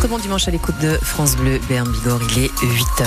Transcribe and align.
Très 0.00 0.08
bon 0.08 0.16
dimanche 0.16 0.48
à 0.48 0.50
l'écoute 0.50 0.78
de 0.78 0.96
France 1.02 1.36
Bleu 1.36 1.60
Berne 1.68 1.92
Bigorre, 1.92 2.22
il 2.34 2.44
est 2.44 2.48
8h. 2.48 3.04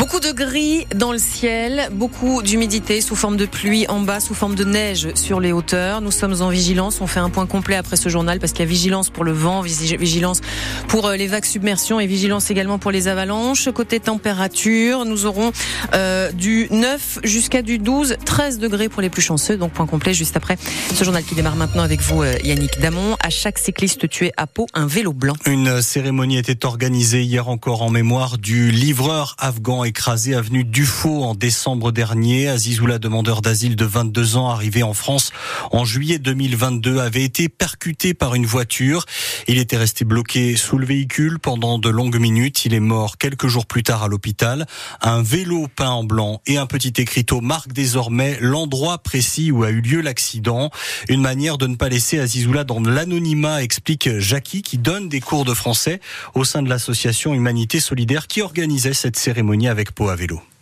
Beaucoup 0.00 0.18
de 0.18 0.32
gris 0.32 0.86
dans 0.94 1.12
le 1.12 1.18
ciel, 1.18 1.90
beaucoup 1.92 2.40
d'humidité 2.40 3.02
sous 3.02 3.14
forme 3.14 3.36
de 3.36 3.44
pluie 3.44 3.86
en 3.88 4.00
bas, 4.00 4.18
sous 4.18 4.32
forme 4.32 4.54
de 4.54 4.64
neige 4.64 5.08
sur 5.14 5.40
les 5.40 5.52
hauteurs. 5.52 6.00
Nous 6.00 6.10
sommes 6.10 6.40
en 6.40 6.48
vigilance. 6.48 7.02
On 7.02 7.06
fait 7.06 7.20
un 7.20 7.28
point 7.28 7.44
complet 7.44 7.76
après 7.76 7.96
ce 7.96 8.08
journal 8.08 8.40
parce 8.40 8.52
qu'il 8.52 8.64
y 8.64 8.66
a 8.66 8.70
vigilance 8.70 9.10
pour 9.10 9.24
le 9.24 9.32
vent, 9.32 9.60
vigilance 9.60 10.40
pour 10.88 11.06
euh, 11.06 11.16
les 11.16 11.26
vagues 11.26 11.44
submersion 11.44 12.00
et 12.00 12.06
vigilance 12.06 12.50
également 12.50 12.78
pour 12.78 12.92
les 12.92 13.08
avalanches. 13.08 13.68
Côté 13.74 14.00
température, 14.00 15.04
nous 15.04 15.26
aurons 15.26 15.52
euh, 15.92 16.32
du 16.32 16.68
9 16.70 17.18
jusqu'à 17.22 17.60
du 17.60 17.76
12, 17.76 18.16
13 18.24 18.58
degrés 18.58 18.88
pour 18.88 19.02
les 19.02 19.10
plus 19.10 19.20
chanceux. 19.20 19.58
Donc 19.58 19.72
point 19.72 19.86
complet 19.86 20.14
juste 20.14 20.34
après 20.34 20.56
ce 20.94 21.04
journal 21.04 21.22
qui 21.24 21.34
démarre 21.34 21.56
maintenant 21.56 21.82
avec 21.82 22.00
vous, 22.00 22.22
euh, 22.22 22.36
Yannick 22.42 22.80
Damon. 22.80 23.16
À 23.22 23.28
chaque 23.28 23.58
cycliste 23.58 24.08
tué 24.08 24.32
à 24.38 24.46
Pau, 24.46 24.66
un 24.72 24.86
vélo 24.86 25.12
blanc. 25.12 25.34
Une 25.44 25.82
cérémonie 25.82 26.38
était 26.38 26.64
organisée 26.64 27.20
hier 27.20 27.48
encore 27.48 27.82
en 27.82 27.90
mémoire 27.90 28.38
du 28.38 28.70
livreur 28.70 29.36
afghan 29.38 29.89
écrasé 29.90 30.36
avenue 30.36 30.62
Dufaux 30.62 31.24
en 31.24 31.34
décembre 31.34 31.90
dernier. 31.90 32.46
Azizoula, 32.46 33.00
demandeur 33.00 33.42
d'asile 33.42 33.74
de 33.74 33.84
22 33.84 34.36
ans, 34.36 34.48
arrivé 34.48 34.84
en 34.84 34.94
France 34.94 35.32
en 35.72 35.84
juillet 35.84 36.20
2022, 36.20 37.00
avait 37.00 37.24
été 37.24 37.48
percuté 37.48 38.14
par 38.14 38.36
une 38.36 38.46
voiture. 38.46 39.04
Il 39.48 39.58
était 39.58 39.76
resté 39.76 40.04
bloqué 40.04 40.54
sous 40.54 40.78
le 40.78 40.86
véhicule 40.86 41.40
pendant 41.40 41.80
de 41.80 41.88
longues 41.88 42.20
minutes. 42.20 42.64
Il 42.66 42.72
est 42.72 42.78
mort 42.78 43.18
quelques 43.18 43.48
jours 43.48 43.66
plus 43.66 43.82
tard 43.82 44.04
à 44.04 44.08
l'hôpital. 44.08 44.64
Un 45.00 45.22
vélo 45.22 45.66
peint 45.74 45.90
en 45.90 46.04
blanc 46.04 46.40
et 46.46 46.56
un 46.56 46.66
petit 46.66 46.92
écriteau 46.98 47.40
marquent 47.40 47.72
désormais 47.72 48.38
l'endroit 48.40 48.98
précis 48.98 49.50
où 49.50 49.64
a 49.64 49.70
eu 49.70 49.80
lieu 49.80 50.02
l'accident. 50.02 50.70
Une 51.08 51.20
manière 51.20 51.58
de 51.58 51.66
ne 51.66 51.74
pas 51.74 51.88
laisser 51.88 52.20
Azizoula 52.20 52.62
dans 52.62 52.78
l'anonymat, 52.78 53.64
explique 53.64 54.08
Jackie, 54.20 54.62
qui 54.62 54.78
donne 54.78 55.08
des 55.08 55.20
cours 55.20 55.44
de 55.44 55.52
français 55.52 55.98
au 56.34 56.44
sein 56.44 56.62
de 56.62 56.68
l'association 56.68 57.34
Humanité 57.34 57.80
Solidaire 57.80 58.28
qui 58.28 58.40
organisait 58.40 58.94
cette 58.94 59.18
cérémonie 59.18 59.66
avec 59.66 59.79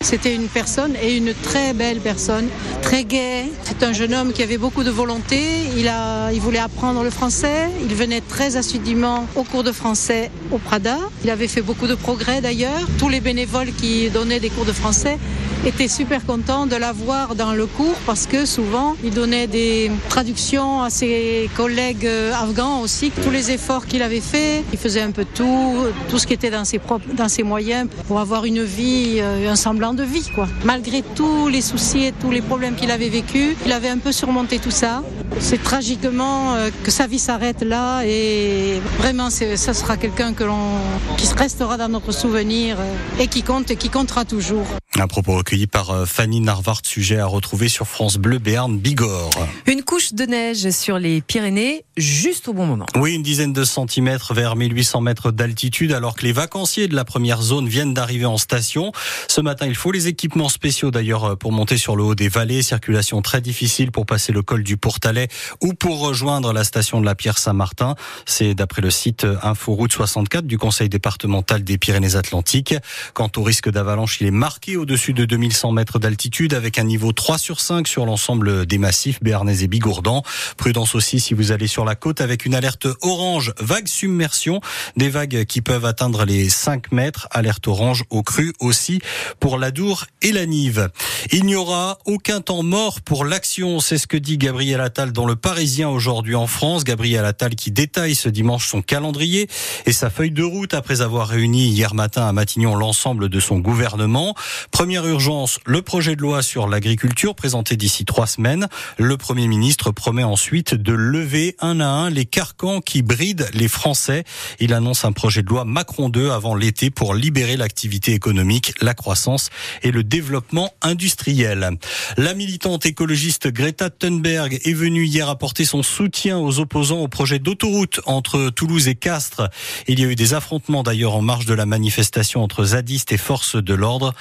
C'était 0.01 0.35
une 0.35 0.47
personne 0.47 0.95
et 1.03 1.17
une 1.17 1.35
très 1.35 1.75
belle 1.75 1.99
personne, 1.99 2.47
très 2.83 3.05
gaie. 3.05 3.47
C'est 3.65 3.83
un 3.83 3.93
jeune 3.93 4.15
homme 4.15 4.33
qui 4.33 4.43
avait 4.45 4.57
beaucoup 4.57 4.85
de 4.85 4.91
volonté. 4.91 5.43
Il, 5.77 5.89
a, 5.89 6.31
il 6.33 6.41
voulait 6.41 6.61
apprendre 6.61 7.03
le 7.03 7.11
français. 7.11 7.69
Il 7.83 7.95
venait 7.95 8.21
très 8.21 8.57
assidûment 8.57 9.27
au 9.35 9.43
cours 9.43 9.65
de 9.65 9.73
français 9.73 10.31
au 10.53 10.59
Prada. 10.59 10.99
Il 11.25 11.31
avait 11.31 11.49
fait 11.49 11.63
beaucoup 11.63 11.89
de 11.89 11.97
progrès 11.97 12.41
d'ailleurs. 12.41 12.81
Tous 12.99 13.09
les 13.09 13.21
bénévoles 13.21 13.73
qui 13.73 14.09
donnaient 14.09 14.41
des 14.41 14.51
cours 14.51 14.65
de 14.65 14.73
français 14.73 15.19
étaient 15.65 15.89
super 15.89 16.25
contents 16.25 16.67
de 16.67 16.77
l'avoir 16.77 17.35
dans 17.35 17.53
le 17.53 17.67
cours 17.67 17.97
parce 18.07 18.27
que 18.27 18.47
souvent 18.47 18.97
il 19.03 19.13
donnait 19.13 19.47
des 19.47 19.91
traductions 20.09 20.83
à 20.83 20.91
ses 20.91 21.51
collègues 21.57 22.07
euh, 22.07 22.33
afghans 22.33 22.81
aussi. 22.81 23.11
Tous 23.23 23.31
les 23.31 23.51
efforts 23.51 23.87
qu'il 23.87 24.03
avait 24.03 24.21
fait, 24.21 24.65
il 24.73 24.79
faisait 24.79 25.01
un 25.01 25.11
peu 25.11 25.25
tout, 25.25 25.77
tout 26.09 26.19
ce 26.19 26.27
qui 26.27 26.35
était 26.35 26.51
dans 26.51 26.65
ses 26.65 26.79
propres, 26.79 27.07
dans 27.15 27.29
ses 27.29 27.43
moyens 27.43 27.89
pour 28.07 28.21
avoir 28.21 28.45
une 28.45 28.63
vie, 28.63 29.19
euh, 29.19 29.51
un 29.51 29.57
semblant 29.57 29.95
de 29.95 30.03
vie, 30.03 30.29
quoi. 30.35 30.49
Malgré 30.65 31.03
tous 31.03 31.49
les 31.49 31.61
soucis 31.61 32.05
et 32.05 32.13
tous 32.13 32.31
les 32.31 32.41
problèmes 32.41 32.75
qu'il 32.75 32.91
avait 32.91 33.09
vécu, 33.09 33.57
il 33.67 33.73
avait 33.73 33.89
un 33.89 33.99
peu 33.99 34.13
surmonté 34.13 34.59
tout 34.59 34.71
ça. 34.71 35.03
C'est 35.41 35.63
tragiquement 35.63 36.55
euh, 36.55 36.71
que 36.85 36.91
sa 36.91 37.07
vie 37.07 37.19
s'arrête 37.19 37.63
là 37.63 38.03
et 38.05 38.81
vraiment, 38.99 39.31
ça 39.31 39.75
sera 39.75 39.97
quelqu'un 39.97 40.33
que 40.33 40.45
l'on, 40.45 40.79
qui 41.17 41.27
restera 41.35 41.77
dans 41.77 41.89
notre 41.89 42.13
souvenir 42.13 42.77
et 43.21 43.27
qui 43.27 43.43
compte 43.43 43.71
et 43.71 43.77
qui 43.77 43.91
comptera 43.91 44.25
toujours. 44.25 44.67
Un 45.01 45.07
propos 45.07 45.37
recueilli 45.37 45.69
par 45.69 45.91
euh, 45.91 46.07
Fanny 46.07 46.41
Narvart, 46.41 46.81
sujet 46.83 47.19
à 47.19 47.27
retrouver 47.27 47.69
sur 47.69 47.87
France 47.87 48.17
Bleu 48.17 48.39
Béarn 48.39 48.77
Bigorre. 48.77 49.31
Une 49.69 49.85
couche 49.85 50.13
de 50.13 50.25
neige 50.25 50.71
sur 50.71 50.99
les 50.99 51.21
Pyrénées, 51.21 51.85
juste 51.97 52.49
au 52.49 52.53
bon 52.53 52.67
moment. 52.67 52.87
Oui, 52.97 53.15
une 53.15 53.23
dizaine 53.23 53.53
de 53.53 53.63
centimètres 53.63 54.35
vers 54.35 54.57
1800 54.57 55.01
mètres 55.03 55.31
d'altitude, 55.31 55.93
alors 55.93 56.17
que 56.17 56.25
les 56.25 56.33
vacanciers 56.33 56.89
de 56.89 56.97
la 56.97 57.05
première 57.05 57.43
zone 57.43 57.69
viennent 57.69 57.95
d'arriver 57.95 58.25
en 58.25 58.39
station. 58.39 58.91
Ce 59.29 59.41
matin, 59.41 59.67
il 59.67 59.77
faut 59.77 59.93
les 59.93 60.09
équipements 60.09 60.49
spéciaux 60.49 60.91
d'ailleurs 60.91 61.25
euh, 61.25 61.37
pour 61.37 61.53
monter 61.53 61.77
sur 61.77 61.95
le 61.95 62.03
haut 62.03 62.17
des 62.17 62.29
vallées. 62.29 62.63
Circulation 62.63 63.23
très 63.23 63.41
difficile 63.41 63.93
pour 63.93 64.05
passer 64.05 64.33
le 64.33 64.43
col 64.43 64.65
du 64.65 64.77
Portalet 64.77 65.29
ou 65.63 65.75
pour 65.75 66.01
rejoindre 66.01 66.53
la 66.53 66.65
station 66.65 67.01
de 67.01 67.07
la 67.07 67.15
Pierre 67.15 67.39
Saint-Martin. 67.39 67.95
C'est 68.27 68.55
d'après 68.55 68.83
le 68.83 68.91
site 68.91 69.23
euh, 69.23 69.37
Inforoute 69.45 69.93
64 69.93 70.45
du 70.45 70.59
Conseil 70.59 70.89
départemental 70.89 71.63
des 71.63 71.79
Pyrénées-Atlantiques. 71.79 72.75
Quant 73.15 73.31
au 73.37 73.45
risque 73.45 73.71
d'avalanche, 73.71 74.21
il 74.21 74.27
est 74.27 74.33
marqué 74.33 74.77
au-dessus 74.89 75.13
de 75.13 75.27
2100 75.27 75.73
mètres 75.73 75.99
d'altitude 75.99 76.55
avec 76.55 76.79
un 76.79 76.85
niveau 76.85 77.13
3 77.13 77.37
sur 77.37 77.61
5 77.61 77.87
sur 77.87 78.07
l'ensemble 78.07 78.65
des 78.65 78.79
massifs 78.79 79.23
béarnais 79.23 79.63
et 79.63 79.69
bigourdans. 79.69 80.23
Prudence 80.57 80.95
aussi 80.95 81.21
si 81.21 81.35
vous 81.35 81.53
allez 81.53 81.67
sur 81.67 81.85
la 81.85 81.95
côte 81.95 82.23
avec 82.23 82.47
une 82.47 82.55
alerte 82.55 82.87
orange 83.03 83.53
vague 83.61 83.87
submersion. 83.87 84.63
Des 84.97 85.11
vagues 85.11 85.45
qui 85.45 85.61
peuvent 85.61 85.85
atteindre 85.85 86.25
les 86.25 86.49
5 86.49 86.91
mètres. 86.91 87.29
Alerte 87.33 87.69
orange 87.69 88.05
au 88.09 88.23
cru 88.23 88.55
aussi 88.61 89.01
pour 89.41 89.59
la 89.59 89.73
Dour 89.73 90.07
et 90.23 90.33
la 90.33 90.47
Nive. 90.47 90.89
Il 91.33 91.45
n'y 91.45 91.55
aura 91.55 91.99
aucun 92.07 92.41
temps 92.41 92.63
mort 92.63 93.03
pour 93.03 93.27
l'action, 93.27 93.81
c'est 93.81 93.99
ce 93.99 94.07
que 94.07 94.17
dit 94.17 94.39
Gabriel 94.39 94.81
Attal 94.81 95.13
dans 95.13 95.27
Le 95.27 95.37
Parisien 95.37 95.91
aujourd'hui 95.91 96.35
en 96.35 96.47
France. 96.47 96.85
Gabriel 96.85 97.27
Attal 97.27 97.57
qui 97.57 97.73
détaille 97.73 98.15
ce 98.15 98.31
dimanche 98.31 98.67
son 98.67 98.81
calendrier 98.81 99.51
et 99.85 99.93
sa 99.93 100.09
feuille 100.09 100.31
de 100.31 100.45
route 100.45 100.73
après 100.73 101.03
avoir 101.03 101.29
réuni 101.29 101.67
hier 101.69 101.95
matin 101.95 102.27
à 102.27 102.33
Matignon 102.33 102.75
l'ensemble 102.75 103.29
de 103.29 103.39
son 103.39 103.59
gouvernement. 103.59 104.35
Première 104.79 105.09
urgence, 105.09 105.59
le 105.67 105.83
projet 105.83 106.15
de 106.15 106.23
loi 106.23 106.41
sur 106.41 106.69
l'agriculture 106.69 107.35
présenté 107.35 107.77
d'ici 107.77 108.05
trois 108.05 108.29
semaines. 108.29 108.69
Le 108.97 109.17
Premier 109.17 109.49
ministre 109.49 109.91
promet 109.91 110.23
ensuite 110.23 110.73
de 110.73 110.93
lever 110.93 111.57
un 111.59 111.81
à 111.81 111.89
un 111.89 112.11
les 112.11 112.27
carcans 112.27 112.81
qui 112.81 113.03
brident 113.03 113.49
les 113.55 113.67
Français. 113.67 114.23
Il 114.61 114.73
annonce 114.73 115.05
un 115.05 115.11
projet 115.11 115.43
de 115.43 115.49
loi 115.49 115.65
Macron 115.65 116.11
2 116.11 116.31
avant 116.31 116.55
l'été 116.55 116.91
pour 116.91 117.13
libérer 117.17 117.57
l'activité 117.57 118.13
économique, 118.13 118.73
la 118.81 118.95
croissance 118.95 119.51
et 119.83 119.91
le 119.91 120.05
développement 120.05 120.73
industriel. 120.81 121.71
La 122.17 122.35
militante 122.35 122.87
écologiste 122.87 123.49
Greta 123.49 123.91
Thunberg 123.91 124.61
est 124.63 124.75
venue 124.75 125.07
hier 125.07 125.29
apporter 125.29 125.65
son 125.65 125.83
soutien 125.83 126.39
aux 126.39 126.61
opposants 126.61 127.01
au 127.01 127.09
projet 127.09 127.41
d'autoroute 127.41 128.01
entre 128.07 128.51
Toulouse 128.51 128.87
et 128.87 128.95
Castres. 128.95 129.51
Il 129.89 129.99
y 129.99 130.05
a 130.05 130.07
eu 130.07 130.15
des 130.15 130.35
affrontements 130.35 130.85
d'ailleurs 130.85 131.17
en 131.17 131.23
marge 131.23 131.47
de 131.47 131.55
la 131.55 131.67
manifestation 131.67 132.45
entre 132.45 132.63
zadistes 132.63 133.11
et 133.11 133.19
forces 133.19 133.57
de 133.57 133.75
l'ordre. 133.75 134.15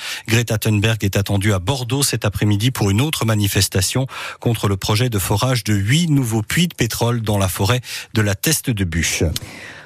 Thunberg 0.58 1.04
est 1.04 1.18
attendue 1.18 1.52
à 1.52 1.60
Bordeaux 1.60 2.04
cet 2.04 2.24
après-midi 2.24 2.72
pour 2.72 2.90
une 2.90 3.02
autre 3.02 3.26
manifestation 3.26 4.08
contre 4.40 4.70
le 4.70 4.78
projet 4.78 5.10
de 5.10 5.20
forage 5.20 5.66
de 5.66 5.74
huit 5.74 6.10
nouveaux 6.10 6.44
puits 6.44 6.70
de 6.70 6.76
pétrole 6.76 7.22
dans 7.22 7.38
la 7.38 7.50
forêt 7.50 7.82
de 8.14 8.22
la 8.22 8.36
Teste 8.36 8.70
de 8.70 8.86
Bûche. 8.86 9.24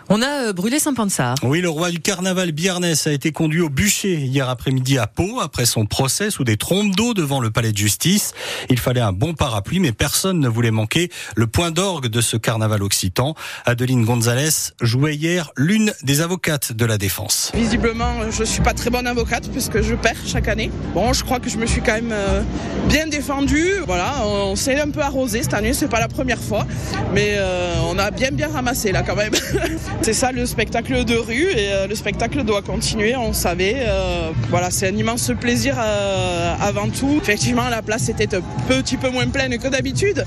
On 0.10 0.22
a 0.22 0.48
euh, 0.48 0.54
brûlé 0.54 0.80
Saint-Pansard. 0.80 1.36
Oui, 1.44 1.62
le 1.62 1.70
roi 1.70 1.92
du 1.92 2.00
carnaval 2.00 2.52
Biarnès 2.52 3.08
a 3.08 3.12
été 3.12 3.32
conduit 3.32 3.62
au 3.62 3.70
bûcher 3.70 4.16
hier 4.16 4.50
après-midi 4.50 4.98
à 4.98 5.08
Pau 5.08 5.40
après 5.40 5.66
son 5.66 5.86
procès 5.86 6.32
sous 6.32 6.44
des 6.44 6.58
trompes 6.58 6.96
d'eau 6.96 7.14
devant 7.14 7.40
le 7.40 7.52
palais 7.52 7.72
de 7.72 7.78
justice. 7.78 8.34
Il 8.70 8.80
fallait 8.80 9.02
un 9.02 9.14
bon 9.14 9.34
parapluie, 9.34 9.80
mais 9.80 9.92
personne 9.92 10.40
ne 10.40 10.48
voulait 10.48 10.72
manquer 10.72 11.10
le 11.36 11.48
point 11.48 11.72
d'orgue 11.72 12.08
de 12.08 12.22
ce 12.22 12.38
carnaval 12.38 12.84
occitan. 12.84 13.36
Adeline 13.66 14.04
Gonzalez 14.06 14.74
jouait 14.82 15.16
hier 15.16 15.52
l'une 15.56 15.94
des 16.04 16.22
avocates 16.22 16.74
de 16.74 16.86
la 16.86 16.98
défense. 16.98 17.52
Visiblement, 17.54 18.30
je 18.32 18.44
suis 18.44 18.62
pas 18.62 18.74
très 18.74 18.90
bonne 18.90 19.08
avocate 19.08 19.50
puisque 19.52 19.82
je 19.82 19.96
perds 19.96 20.18
chaque 20.26 20.48
année. 20.48 20.72
Bon, 20.94 21.14
je 21.14 21.24
crois 21.24 21.40
que 21.40 21.50
je 21.50 21.58
me 21.58 21.66
suis 21.66 21.82
quand 21.82 21.94
même 21.94 22.12
euh, 22.12 22.42
bien 22.88 23.08
défendue. 23.08 23.76
Voilà, 23.86 24.26
on 24.26 24.56
s'est 24.56 24.80
un 24.80 24.90
peu 24.90 25.02
arrosé 25.02 25.44
cette 25.44 25.54
année, 25.54 25.74
c'est 25.74 25.88
pas 25.88 26.00
la 26.00 26.08
première 26.08 26.42
fois, 26.42 26.66
mais 27.14 27.34
euh, 27.36 27.76
on 27.86 27.98
a 27.98 28.12
bien 28.12 28.32
bien 28.32 28.50
ramassé 28.50 28.92
là 28.92 29.04
quand 29.04 29.16
même. 29.16 29.34
C'est 30.04 30.14
ça 30.14 30.32
le 30.32 30.48
spectacle 30.48 31.06
de 31.06 31.16
rue 31.16 31.52
et 31.52 31.72
euh, 31.72 31.86
le 31.86 31.94
spectacle 31.94 32.44
doit 32.44 32.64
continuer, 32.64 33.16
on 33.16 33.34
savait. 33.34 33.84
Euh, 33.88 34.32
voilà, 34.50 34.72
c'est 34.72 34.88
un 34.88 34.96
immense 34.96 35.32
plaisir 35.40 35.76
euh, 35.78 36.56
avant 36.60 36.90
tout. 36.90 37.20
Effectivement, 37.22 37.70
la 37.70 37.84
place 37.84 38.10
était 38.10 38.34
un 38.34 38.42
petit 38.68 38.98
peu 38.98 39.12
moins 39.12 39.28
pleine 39.28 39.60
que 39.60 39.68
d'habitude, 39.68 40.26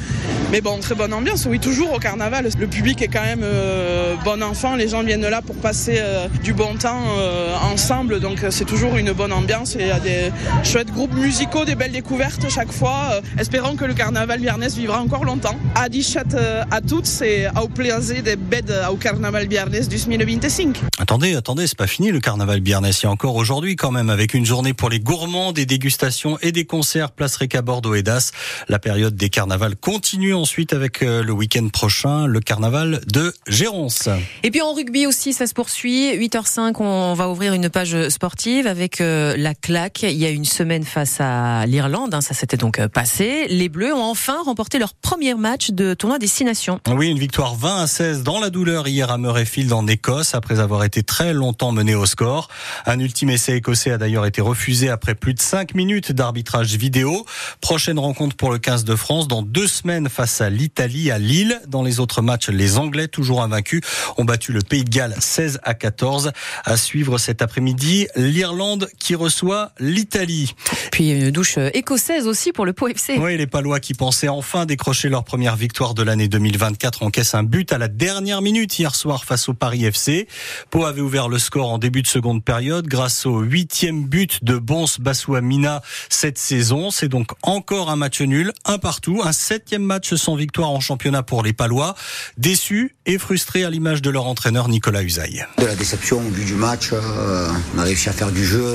mais 0.52 0.60
bon, 0.60 0.78
très 0.78 0.94
bonne 0.94 1.12
ambiance. 1.12 1.46
Oui, 1.50 1.58
toujours 1.58 1.92
au 1.92 1.98
carnaval. 1.98 2.48
Le 2.56 2.66
public 2.68 3.02
est 3.02 3.08
quand 3.08 3.24
même 3.24 3.44
bon 4.24 4.44
enfant, 4.44 4.76
les 4.76 4.86
gens 4.86 5.02
viennent 5.02 5.26
là 5.28 5.42
pour 5.42 5.56
passer 5.56 6.00
du 6.44 6.52
bon 6.52 6.76
temps 6.76 7.02
ensemble, 7.62 8.20
donc 8.20 8.38
c'est 8.50 8.64
toujours 8.64 8.96
une 8.96 9.10
bonne 9.12 9.32
ambiance. 9.32 9.74
Il 9.78 9.86
y 9.86 9.90
a 9.90 9.98
des 9.98 10.30
chouettes 10.62 10.92
groupes 10.92 11.14
musicaux, 11.14 11.64
des 11.64 11.74
belles 11.74 11.92
découvertes 11.92 12.48
chaque 12.48 12.72
fois. 12.72 13.20
espérons 13.38 13.74
que 13.74 13.84
le 13.84 13.94
carnaval 13.94 14.40
Viernes 14.40 14.68
vivra 14.68 15.00
encore 15.00 15.24
longtemps. 15.24 15.56
Adichat 15.74 16.22
à 16.70 16.80
toutes, 16.80 17.06
c'est 17.06 17.48
au 17.60 17.68
plaisir 17.68 18.22
des 18.22 18.36
bêtes 18.36 18.72
au 18.90 18.96
carnaval 18.96 19.48
Bjarnes 19.54 19.86
2025. 19.88 20.80
Attendez, 20.98 21.36
attendez, 21.36 21.68
c'est 21.68 21.78
pas 21.78 21.86
fini 21.86 22.10
le 22.10 22.18
carnaval 22.18 22.60
Bjarnes. 22.60 22.90
Il 22.90 23.04
y 23.04 23.06
a 23.06 23.10
encore 23.10 23.36
aujourd'hui 23.36 23.76
quand 23.76 23.92
même 23.92 24.10
avec 24.10 24.34
une 24.34 24.44
journée 24.44 24.74
pour 24.74 24.90
les 24.90 24.98
gourmands, 24.98 25.52
des 25.52 25.64
dégustations 25.64 26.38
et 26.42 26.50
des 26.50 26.64
concerts 26.64 27.12
place 27.12 27.36
Rica 27.36 27.62
Bordeaux 27.62 27.94
et 27.94 28.02
Das. 28.02 28.32
La 28.68 28.80
période 28.80 29.14
des 29.14 29.28
carnavals 29.28 29.76
continue 29.76 30.34
ensuite 30.34 30.72
avec 30.72 31.02
euh, 31.02 31.22
le 31.22 31.32
week-end 31.32 31.68
prochain, 31.68 32.26
le 32.26 32.40
carnaval 32.40 33.00
de 33.06 33.32
Géronce. 33.46 34.08
Et 34.42 34.50
puis 34.50 34.60
en 34.60 34.74
rugby 34.74 35.06
aussi, 35.06 35.32
ça 35.32 35.46
se 35.46 35.54
poursuit. 35.54 36.10
8h05, 36.16 36.74
on 36.80 37.14
va 37.14 37.28
ouvrir 37.28 37.52
une 37.52 37.68
page 37.68 38.08
sportive 38.08 38.66
avec 38.66 39.00
euh, 39.00 39.36
la 39.36 39.54
claque. 39.54 40.02
Il 40.02 40.18
y 40.18 40.26
a 40.26 40.30
une 40.30 40.44
semaine 40.44 40.82
face 40.82 41.18
à 41.20 41.64
l'Irlande, 41.66 42.12
hein, 42.12 42.20
ça 42.20 42.34
s'était 42.34 42.56
donc 42.56 42.80
euh, 42.80 42.88
passé. 42.88 43.46
Les 43.50 43.68
Bleus 43.68 43.94
ont 43.94 44.02
enfin 44.02 44.42
remporté 44.44 44.80
leur 44.80 44.94
premier 44.94 45.34
match 45.34 45.70
de 45.70 45.94
tournoi 45.94 46.18
Destination. 46.18 46.80
Oui, 46.88 47.08
une 47.08 47.20
victoire 47.20 47.54
20 47.54 47.82
à 47.82 47.86
16 47.86 48.24
dans 48.24 48.40
la 48.40 48.50
douleur 48.50 48.88
hier 48.88 49.12
à 49.12 49.16
Murrayfield 49.44 49.72
en 49.74 49.86
Écosse 49.86 50.34
après 50.34 50.58
avoir 50.58 50.84
été 50.84 51.02
très 51.02 51.34
longtemps 51.34 51.70
mené 51.70 51.94
au 51.94 52.06
score. 52.06 52.48
Un 52.86 52.98
ultime 52.98 53.28
essai 53.28 53.56
écossais 53.56 53.90
a 53.90 53.98
d'ailleurs 53.98 54.24
été 54.24 54.40
refusé 54.40 54.88
après 54.88 55.14
plus 55.14 55.34
de 55.34 55.40
5 55.40 55.74
minutes 55.74 56.12
d'arbitrage 56.12 56.74
vidéo. 56.76 57.26
Prochaine 57.60 57.98
rencontre 57.98 58.36
pour 58.36 58.50
le 58.50 58.58
15 58.58 58.84
de 58.84 58.96
France 58.96 59.28
dans 59.28 59.42
deux 59.42 59.66
semaines 59.66 60.08
face 60.08 60.40
à 60.40 60.48
l'Italie 60.48 61.10
à 61.10 61.18
Lille. 61.18 61.60
Dans 61.68 61.82
les 61.82 62.00
autres 62.00 62.22
matchs, 62.22 62.48
les 62.48 62.78
Anglais, 62.78 63.06
toujours 63.06 63.42
invaincus, 63.42 63.82
ont 64.16 64.24
battu 64.24 64.52
le 64.52 64.60
Pays 64.62 64.84
de 64.84 64.88
Galles 64.88 65.14
16 65.18 65.60
à 65.62 65.74
14. 65.74 66.32
À 66.64 66.76
suivre 66.78 67.18
cet 67.18 67.42
après-midi, 67.42 68.06
l'Irlande 68.16 68.88
qui 68.98 69.14
reçoit 69.14 69.72
l'Italie. 69.78 70.54
Puis 70.90 71.10
une 71.10 71.30
douche 71.30 71.58
écossaise 71.74 72.26
aussi 72.26 72.52
pour 72.52 72.64
le 72.64 72.72
Pau 72.72 72.88
FC. 72.88 73.18
Oui, 73.18 73.36
les 73.36 73.46
Palois 73.46 73.80
qui 73.80 73.92
pensaient 73.92 74.28
enfin 74.28 74.64
décrocher 74.64 75.10
leur 75.10 75.24
première 75.24 75.56
victoire 75.56 75.92
de 75.92 76.02
l'année 76.02 76.28
2024 76.28 77.02
encaissent 77.02 77.34
un 77.34 77.42
but 77.42 77.72
à 77.72 77.78
la 77.78 77.88
dernière 77.88 78.40
minute 78.40 78.78
hier 78.78 78.94
soir 78.94 79.24
face 79.24 79.33
au 79.48 79.54
Paris 79.54 79.84
FC. 79.84 80.28
Pau 80.70 80.84
avait 80.84 81.00
ouvert 81.00 81.28
le 81.28 81.38
score 81.38 81.70
en 81.70 81.78
début 81.78 82.02
de 82.02 82.06
seconde 82.06 82.44
période 82.44 82.86
grâce 82.86 83.26
au 83.26 83.40
huitième 83.40 84.04
but 84.04 84.44
de 84.44 84.56
Bons 84.56 84.98
Bassoua-Mina 85.00 85.82
cette 86.08 86.38
saison. 86.38 86.90
C'est 86.90 87.08
donc 87.08 87.32
encore 87.42 87.90
un 87.90 87.96
match 87.96 88.20
nul, 88.20 88.52
un 88.64 88.78
partout, 88.78 89.22
un 89.24 89.32
septième 89.32 89.82
match 89.82 90.14
sans 90.14 90.36
victoire 90.36 90.70
en 90.70 90.80
championnat 90.80 91.22
pour 91.22 91.42
les 91.42 91.52
Palois. 91.52 91.94
Déçus 92.38 92.94
et 93.06 93.18
frustrés 93.18 93.64
à 93.64 93.70
l'image 93.70 94.02
de 94.02 94.10
leur 94.10 94.26
entraîneur 94.26 94.68
Nicolas 94.68 95.02
Usaï. 95.02 95.44
De 95.58 95.66
la 95.66 95.74
déception 95.74 96.18
au 96.18 96.30
vu 96.30 96.44
du 96.44 96.54
match, 96.54 96.90
euh, 96.92 97.48
on 97.76 97.78
a 97.80 97.82
réussi 97.82 98.08
à 98.08 98.12
faire 98.12 98.30
du 98.30 98.44
jeu 98.44 98.74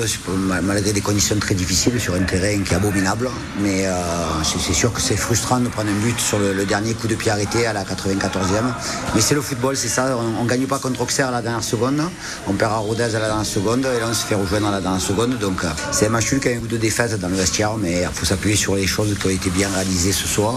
malgré 0.62 0.92
des 0.92 1.00
conditions 1.00 1.36
très 1.38 1.54
difficiles 1.54 2.00
sur 2.00 2.14
un 2.14 2.22
terrain 2.22 2.62
qui 2.62 2.72
est 2.72 2.76
abominable. 2.76 3.30
Mais 3.60 3.86
euh, 3.86 3.94
c'est 4.44 4.72
sûr 4.72 4.92
que 4.92 5.00
c'est 5.00 5.16
frustrant 5.16 5.60
de 5.60 5.68
prendre 5.68 5.90
un 5.90 6.00
but 6.00 6.18
sur 6.20 6.38
le, 6.38 6.52
le, 6.52 6.64
dernier 6.64 6.94
coup 6.94 7.08
de 7.08 7.14
pied 7.14 7.30
arrêté 7.30 7.66
à 7.66 7.72
la 7.72 7.84
94e. 7.84 8.72
Mais 9.14 9.20
c'est 9.20 9.34
le 9.34 9.40
football, 9.40 9.76
c'est 9.76 9.88
ça. 9.88 10.16
On, 10.16 10.44
ne 10.44 10.48
gagne 10.50 10.66
pas 10.66 10.78
contre 10.78 11.02
Auxerre 11.02 11.28
à 11.28 11.30
la 11.30 11.42
dernière 11.42 11.62
seconde. 11.62 12.02
On 12.48 12.54
perd 12.54 12.72
à 12.72 12.78
Rodez 12.78 13.14
à 13.14 13.20
la 13.20 13.28
dernière 13.28 13.46
seconde 13.46 13.86
et 13.86 14.00
là 14.00 14.06
on 14.10 14.14
se 14.14 14.26
fait 14.26 14.34
rejoindre 14.34 14.66
à 14.66 14.72
la 14.72 14.80
dernière 14.80 15.00
seconde. 15.00 15.38
Donc 15.38 15.62
euh, 15.64 15.68
c'est 15.92 16.06
un 16.06 16.08
match 16.10 16.34
qui 16.38 16.48
a 16.48 16.52
un 16.52 16.56
goût 16.56 16.66
de 16.66 16.76
défaite 16.76 17.18
dans 17.20 17.28
le 17.28 17.36
vestiaire, 17.36 17.76
mais 17.76 18.02
il 18.02 18.08
faut 18.12 18.26
s'appuyer 18.26 18.56
sur 18.56 18.74
les 18.74 18.86
choses 18.86 19.16
qui 19.18 19.26
ont 19.26 19.30
été 19.30 19.48
bien 19.50 19.68
réalisées 19.68 20.12
ce 20.12 20.26
soir. 20.26 20.54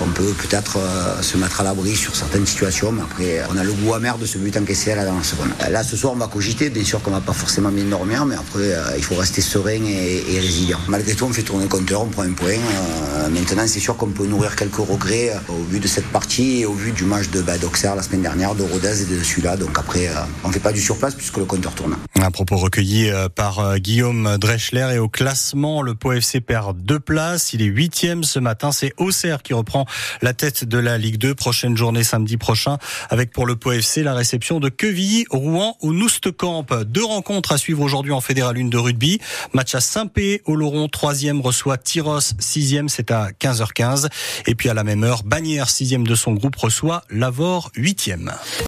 On 0.00 0.08
peut 0.10 0.32
peut-être 0.42 0.78
euh, 0.78 1.20
se 1.22 1.36
mettre 1.36 1.60
à 1.60 1.64
l'abri 1.64 1.96
sur 1.96 2.14
certaines 2.14 2.46
situations, 2.46 2.92
mais 2.92 3.02
après 3.02 3.42
on 3.52 3.56
a 3.56 3.64
le 3.64 3.72
goût 3.72 3.94
amer 3.94 4.16
de 4.16 4.26
ce 4.26 4.38
but 4.38 4.56
encaissé 4.56 4.92
à 4.92 4.96
la 4.96 5.04
dernière 5.04 5.24
seconde. 5.24 5.50
Là 5.70 5.82
ce 5.82 5.96
soir 5.96 6.12
on 6.12 6.16
va 6.16 6.28
cogiter, 6.28 6.70
bien 6.70 6.84
sûr 6.84 7.02
qu'on 7.02 7.10
va 7.10 7.20
pas 7.20 7.32
forcément 7.32 7.70
bien 7.70 7.84
dormir, 7.84 8.24
mais 8.26 8.36
après 8.36 8.72
euh, 8.72 8.96
il 8.96 9.02
faut 9.02 9.16
rester 9.16 9.40
serein 9.40 9.84
et, 9.84 10.38
résilient. 10.38 10.78
Malgré 10.88 11.14
tout 11.14 11.24
on 11.24 11.32
fait 11.32 11.42
tourner 11.42 11.64
le 11.64 11.68
compteur, 11.68 12.02
on 12.02 12.06
prend 12.06 12.22
un 12.22 12.32
point. 12.32 12.52
Euh, 12.52 13.28
maintenant 13.28 13.66
c'est 13.66 13.80
sûr 13.80 13.96
qu'on 13.96 14.08
peut 14.08 14.26
nourrir 14.26 14.54
quelques 14.54 14.76
regrets 14.76 15.30
euh, 15.30 15.52
au 15.52 15.64
vu 15.64 15.80
de 15.80 15.88
cette 15.88 16.06
partie 16.06 16.60
et 16.60 16.66
au 16.66 16.74
vu 16.74 16.92
du 16.92 17.04
match 17.04 17.28
de 17.30 17.40
bah, 17.42 17.58
d'Auxerre 17.58 17.96
la 17.96 18.02
semaine 18.02 18.22
dernière, 18.22 18.54
de 18.54 18.62
Rodez 18.62 19.02
et 19.02 19.04
de 19.04 19.15
celui-là. 19.22 19.56
Donc 19.56 19.78
après 19.78 20.08
euh, 20.08 20.14
on 20.44 20.50
fait 20.50 20.60
pas 20.60 20.72
du 20.72 20.80
surplace 20.80 21.14
puisque 21.14 21.36
le 21.36 21.44
compteur 21.44 21.74
tourne. 21.74 21.96
Un 22.20 22.30
propos 22.30 22.56
recueilli 22.56 23.10
euh, 23.10 23.28
par 23.28 23.60
euh, 23.60 23.76
Guillaume 23.78 24.36
Dreschler 24.38 24.94
et 24.94 24.98
au 24.98 25.08
classement, 25.08 25.82
le 25.82 25.94
Pau 25.94 26.12
FC 26.12 26.40
perd 26.40 26.78
deux 26.82 27.00
places. 27.00 27.52
Il 27.52 27.62
est 27.62 27.66
huitième 27.66 28.24
ce 28.24 28.38
matin. 28.38 28.72
C'est 28.72 28.92
Auxerre 28.96 29.42
qui 29.42 29.54
reprend 29.54 29.86
la 30.22 30.32
tête 30.32 30.64
de 30.64 30.78
la 30.78 30.98
Ligue 30.98 31.18
2. 31.18 31.34
Prochaine 31.34 31.76
journée 31.76 32.04
samedi 32.04 32.36
prochain 32.36 32.78
avec 33.10 33.32
pour 33.32 33.46
le 33.46 33.56
Pau 33.56 33.72
FC 33.72 34.02
la 34.02 34.14
réception 34.14 34.60
de 34.60 34.68
Quevilly, 34.68 35.26
Rouen 35.30 35.76
au 35.80 35.92
Noustecamp. 35.92 36.66
Deux 36.86 37.04
rencontres 37.04 37.52
à 37.52 37.58
suivre 37.58 37.82
aujourd'hui 37.82 38.12
en 38.12 38.20
Fédéral 38.20 38.56
1 38.58 38.68
de 38.68 38.78
rugby. 38.78 39.20
Match 39.52 39.74
à 39.74 39.80
Saint-Pé, 39.80 40.42
Oloron, 40.46 40.88
troisième 40.88 41.40
reçoit 41.40 41.78
Tyros, 41.78 42.20
sixième, 42.38 42.88
c'est 42.88 43.10
à 43.10 43.30
15h15. 43.40 44.08
Et 44.46 44.54
puis 44.54 44.68
à 44.68 44.74
la 44.74 44.84
même 44.84 45.04
heure, 45.04 45.22
Bagnères, 45.24 45.70
sixième 45.70 46.06
de 46.06 46.14
son 46.14 46.32
groupe, 46.32 46.56
reçoit 46.56 47.02
Lavore, 47.10 47.70
huitième. 47.76 48.32